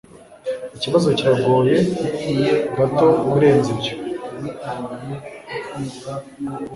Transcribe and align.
Ikibazo 0.75 1.07
kiragoye 1.17 1.77
gato 2.77 3.07
kurenza 3.29 3.67
ibyo 3.75 3.95